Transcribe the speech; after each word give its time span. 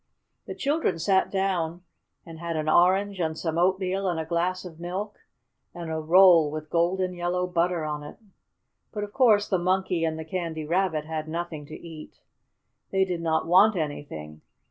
The 0.47 0.55
children 0.55 0.97
sat 0.97 1.29
down 1.29 1.83
and 2.25 2.39
had 2.39 2.55
an 2.57 2.67
orange 2.67 3.19
and 3.19 3.37
some 3.37 3.59
oatmeal 3.59 4.09
and 4.09 4.19
a 4.19 4.25
glass 4.25 4.65
of 4.65 4.79
milk 4.79 5.19
and 5.75 5.91
a 5.91 5.99
roll 5.99 6.49
with 6.49 6.71
golden 6.71 7.13
yellow 7.13 7.45
butter 7.45 7.83
on 7.85 8.01
it. 8.01 8.17
But 8.91 9.03
of 9.03 9.13
course 9.13 9.47
the 9.47 9.59
Monkey 9.59 10.03
and 10.03 10.17
the 10.17 10.25
Candy 10.25 10.65
Rabbit 10.65 11.05
had 11.05 11.27
nothing 11.27 11.67
to 11.67 11.79
eat. 11.79 12.19
They 12.89 13.05
did 13.05 13.21
not 13.21 13.45
want 13.45 13.75
anything. 13.75 14.41